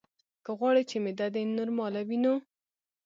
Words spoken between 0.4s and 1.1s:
که غواړې چې